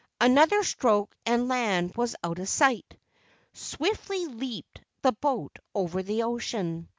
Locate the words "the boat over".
5.03-6.01